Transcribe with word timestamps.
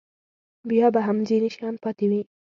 بیا 0.69 0.87
به 0.93 1.01
هم 1.07 1.17
ځینې 1.29 1.49
شیان 1.55 1.75
پاتې 1.83 2.05
وي. 2.09 2.21